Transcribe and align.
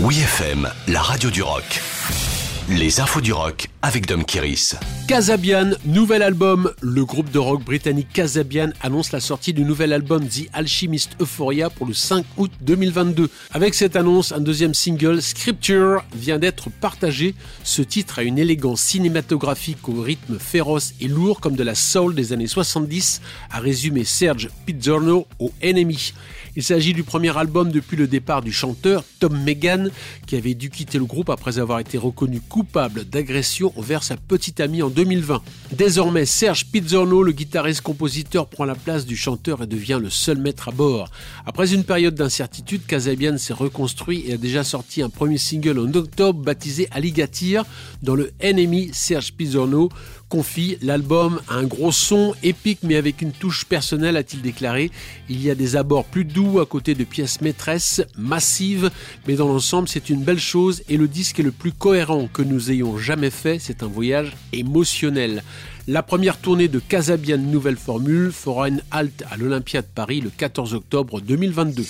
Oui 0.00 0.20
FM, 0.20 0.70
la 0.86 1.02
radio 1.02 1.28
du 1.28 1.42
rock. 1.42 1.80
Les 2.68 3.00
infos 3.00 3.20
du 3.20 3.32
rock 3.32 3.66
avec 3.82 4.06
Dom 4.06 4.24
Kiris. 4.24 4.76
Casabian, 5.08 5.70
nouvel 5.86 6.22
album. 6.22 6.72
Le 6.82 7.04
groupe 7.04 7.30
de 7.30 7.38
rock 7.38 7.64
britannique 7.64 8.08
Casabian 8.12 8.70
annonce 8.80 9.10
la 9.10 9.18
sortie 9.18 9.52
du 9.52 9.64
nouvel 9.64 9.92
album 9.92 10.28
The 10.28 10.48
Alchemist 10.52 11.12
Euphoria 11.20 11.70
pour 11.70 11.86
le 11.86 11.94
5 11.94 12.24
août 12.36 12.52
2022. 12.60 13.28
Avec 13.52 13.74
cette 13.74 13.96
annonce, 13.96 14.30
un 14.30 14.40
deuxième 14.40 14.74
single, 14.74 15.20
Scripture, 15.20 16.04
vient 16.14 16.38
d'être 16.38 16.70
partagé. 16.70 17.34
Ce 17.64 17.82
titre 17.82 18.20
a 18.20 18.22
une 18.22 18.38
élégance 18.38 18.82
cinématographique 18.82 19.88
au 19.88 20.02
rythme 20.02 20.38
féroce 20.38 20.92
et 21.00 21.08
lourd 21.08 21.40
comme 21.40 21.56
de 21.56 21.64
la 21.64 21.74
soul 21.74 22.14
des 22.14 22.32
années 22.32 22.46
70, 22.46 23.20
a 23.50 23.58
résumé 23.58 24.04
Serge 24.04 24.50
Pizzorno 24.66 25.26
au 25.38 25.52
Enemy. 25.62 26.12
Il 26.58 26.64
s'agit 26.64 26.92
du 26.92 27.04
premier 27.04 27.38
album 27.38 27.70
depuis 27.70 27.96
le 27.96 28.08
départ 28.08 28.42
du 28.42 28.52
chanteur 28.52 29.04
Tom 29.20 29.40
Megan, 29.44 29.92
qui 30.26 30.34
avait 30.34 30.54
dû 30.54 30.70
quitter 30.70 30.98
le 30.98 31.04
groupe 31.04 31.30
après 31.30 31.60
avoir 31.60 31.78
été 31.78 31.98
reconnu 31.98 32.40
coupable 32.40 33.04
d'agression 33.04 33.72
envers 33.76 34.02
sa 34.02 34.16
petite 34.16 34.58
amie 34.58 34.82
en 34.82 34.90
2020. 34.90 35.40
Désormais, 35.70 36.26
Serge 36.26 36.66
Pizzorno, 36.66 37.22
le 37.22 37.30
guitariste-compositeur, 37.30 38.48
prend 38.48 38.64
la 38.64 38.74
place 38.74 39.06
du 39.06 39.16
chanteur 39.16 39.62
et 39.62 39.68
devient 39.68 40.00
le 40.02 40.10
seul 40.10 40.38
maître 40.38 40.70
à 40.70 40.72
bord. 40.72 41.12
Après 41.46 41.72
une 41.72 41.84
période 41.84 42.16
d'incertitude, 42.16 42.86
Casabian 42.88 43.38
s'est 43.38 43.52
reconstruit 43.52 44.24
et 44.26 44.32
a 44.32 44.36
déjà 44.36 44.64
sorti 44.64 45.00
un 45.00 45.10
premier 45.10 45.38
single 45.38 45.78
en 45.78 45.94
octobre 45.94 46.42
baptisé 46.42 46.88
Alligator. 46.90 47.66
Dans 48.02 48.16
le 48.16 48.32
Enemy, 48.42 48.90
Serge 48.92 49.32
Pizzorno 49.32 49.90
confie 50.28 50.76
l'album 50.82 51.40
a 51.48 51.54
un 51.54 51.64
gros 51.64 51.92
son 51.92 52.34
épique 52.42 52.80
mais 52.82 52.96
avec 52.96 53.22
une 53.22 53.32
touche 53.32 53.64
personnelle, 53.64 54.16
a-t-il 54.16 54.42
déclaré. 54.42 54.90
Il 55.28 55.42
y 55.42 55.50
a 55.50 55.54
des 55.54 55.76
abords 55.76 56.04
plus 56.04 56.24
doux 56.24 56.47
à 56.56 56.66
côté 56.66 56.94
de 56.94 57.04
pièces 57.04 57.40
maîtresses, 57.40 58.00
massives, 58.16 58.90
mais 59.26 59.34
dans 59.34 59.48
l'ensemble 59.48 59.88
c'est 59.88 60.08
une 60.08 60.22
belle 60.22 60.40
chose 60.40 60.82
et 60.88 60.96
le 60.96 61.06
disque 61.06 61.38
est 61.40 61.42
le 61.42 61.52
plus 61.52 61.72
cohérent 61.72 62.28
que 62.32 62.42
nous 62.42 62.70
ayons 62.70 62.96
jamais 62.96 63.30
fait. 63.30 63.58
C'est 63.58 63.82
un 63.82 63.86
voyage 63.86 64.34
émotionnel. 64.52 65.42
La 65.86 66.02
première 66.02 66.38
tournée 66.38 66.68
de 66.68 66.78
Casabian 66.78 67.38
Nouvelle 67.38 67.76
Formule 67.76 68.32
fera 68.32 68.68
une 68.68 68.82
halte 68.90 69.24
à 69.30 69.36
l'Olympia 69.36 69.82
de 69.82 69.86
Paris 69.86 70.20
le 70.20 70.30
14 70.30 70.74
octobre 70.74 71.20
2022. 71.20 71.84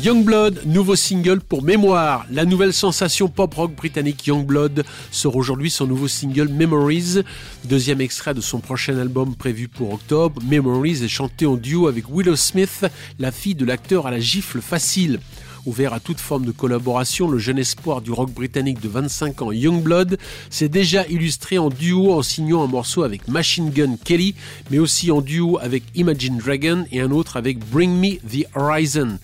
Youngblood, 0.00 0.62
nouveau 0.64 0.94
single 0.94 1.40
pour 1.40 1.64
Mémoire. 1.64 2.24
La 2.30 2.44
nouvelle 2.44 2.72
sensation 2.72 3.28
pop-rock 3.28 3.74
britannique 3.74 4.28
Youngblood 4.28 4.84
sort 5.10 5.34
aujourd'hui 5.34 5.70
son 5.70 5.88
nouveau 5.88 6.06
single 6.06 6.48
Memories, 6.48 7.22
deuxième 7.64 8.00
extrait 8.00 8.32
de 8.32 8.40
son 8.40 8.60
prochain 8.60 8.96
album 8.96 9.34
prévu 9.34 9.66
pour 9.66 9.92
octobre. 9.92 10.40
Memories 10.48 11.02
est 11.02 11.08
chanté 11.08 11.46
en 11.46 11.56
duo 11.56 11.88
avec 11.88 12.04
Willow 12.08 12.36
Smith, 12.36 12.86
la 13.18 13.32
fille 13.32 13.56
de 13.56 13.64
l'acteur 13.64 14.06
à 14.06 14.12
la 14.12 14.20
gifle 14.20 14.60
facile. 14.60 15.18
Ouvert 15.66 15.92
à 15.92 15.98
toute 15.98 16.20
forme 16.20 16.46
de 16.46 16.52
collaboration, 16.52 17.28
le 17.28 17.38
jeune 17.38 17.58
espoir 17.58 18.00
du 18.00 18.12
rock 18.12 18.30
britannique 18.30 18.80
de 18.80 18.88
25 18.88 19.42
ans, 19.42 19.50
Youngblood, 19.50 20.16
s'est 20.48 20.68
déjà 20.68 21.06
illustré 21.08 21.58
en 21.58 21.70
duo 21.70 22.12
en 22.12 22.22
signant 22.22 22.62
un 22.62 22.68
morceau 22.68 23.02
avec 23.02 23.26
Machine 23.26 23.70
Gun 23.70 23.96
Kelly, 24.04 24.36
mais 24.70 24.78
aussi 24.78 25.10
en 25.10 25.22
duo 25.22 25.58
avec 25.60 25.82
Imagine 25.96 26.38
Dragon 26.38 26.84
et 26.92 27.00
un 27.00 27.10
autre 27.10 27.36
avec 27.36 27.58
Bring 27.58 27.98
Me 27.98 28.18
the 28.18 28.46
Horizon. 28.54 29.18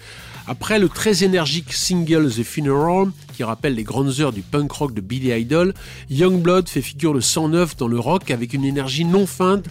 Après 0.47 0.79
le 0.79 0.91
très 0.91 1.25
énergique 1.25 1.73
single 1.73 2.31
The 2.31 2.43
Funeral, 2.43 3.11
qui 3.35 3.45
rappelle 3.45 3.75
les 3.75 3.83
grandes 3.83 4.21
heures 4.21 4.33
du 4.33 4.43
punk 4.43 4.71
rock 4.73 4.93
de 4.93 5.01
Billy 5.01 5.31
Idol, 5.31 5.73
Youngblood 6.11 6.69
fait 6.69 6.83
figure 6.83 7.15
de 7.15 7.21
109 7.21 7.79
dans 7.79 7.89
le 7.89 7.99
rock 7.99 8.31
avec 8.31 8.53
une 8.53 8.65
énergie 8.65 9.07
non 9.07 9.27
feinte 9.27 9.65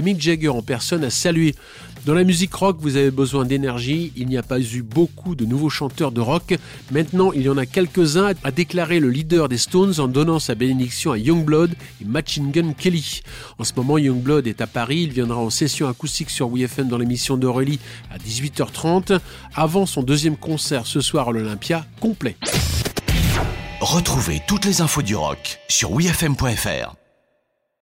Mick 0.00 0.20
Jagger 0.20 0.48
en 0.48 0.62
personne 0.62 1.04
a 1.04 1.10
salué. 1.10 1.54
Dans 2.06 2.14
la 2.14 2.22
musique 2.22 2.54
rock, 2.54 2.76
vous 2.80 2.96
avez 2.96 3.10
besoin 3.10 3.44
d'énergie. 3.44 4.12
Il 4.16 4.28
n'y 4.28 4.36
a 4.36 4.42
pas 4.42 4.60
eu 4.60 4.82
beaucoup 4.82 5.34
de 5.34 5.44
nouveaux 5.44 5.70
chanteurs 5.70 6.12
de 6.12 6.20
rock. 6.20 6.56
Maintenant, 6.92 7.32
il 7.32 7.42
y 7.42 7.48
en 7.48 7.56
a 7.56 7.66
quelques-uns, 7.66 8.32
a 8.44 8.50
déclaré 8.52 9.00
le 9.00 9.10
leader 9.10 9.48
des 9.48 9.58
Stones 9.58 9.94
en 9.98 10.06
donnant 10.06 10.38
sa 10.38 10.54
bénédiction 10.54 11.10
à 11.10 11.18
Youngblood 11.18 11.74
et 12.00 12.04
Machine 12.04 12.52
Gun 12.52 12.74
Kelly. 12.74 13.22
En 13.58 13.64
ce 13.64 13.72
moment, 13.76 13.98
Youngblood 13.98 14.46
est 14.46 14.60
à 14.60 14.68
Paris. 14.68 15.02
Il 15.02 15.12
viendra 15.12 15.38
en 15.38 15.50
session 15.50 15.88
acoustique 15.88 16.30
sur 16.30 16.48
WFM 16.48 16.88
dans 16.88 16.98
l'émission 16.98 17.36
d'Aurélie 17.36 17.80
à 18.12 18.18
18h30, 18.18 19.18
avant 19.54 19.84
son 19.86 20.02
deuxième 20.02 20.36
concert 20.36 20.86
ce 20.86 21.00
soir 21.00 21.30
à 21.30 21.32
l'Olympia, 21.32 21.86
complet. 22.00 22.36
Retrouvez 23.80 24.40
toutes 24.46 24.64
les 24.64 24.80
infos 24.80 25.02
du 25.02 25.16
rock 25.16 25.58
sur 25.68 25.90
wfm.fr. 25.92 27.05